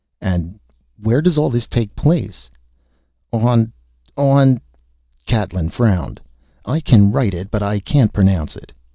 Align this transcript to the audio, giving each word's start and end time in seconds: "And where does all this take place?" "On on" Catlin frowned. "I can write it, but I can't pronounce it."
"And 0.19 0.59
where 0.99 1.21
does 1.21 1.37
all 1.37 1.51
this 1.51 1.67
take 1.67 1.95
place?" 1.95 2.49
"On 3.31 3.71
on" 4.17 4.59
Catlin 5.27 5.69
frowned. 5.69 6.19
"I 6.65 6.79
can 6.81 7.11
write 7.11 7.35
it, 7.35 7.51
but 7.51 7.61
I 7.61 7.79
can't 7.79 8.11
pronounce 8.11 8.55
it." 8.55 8.71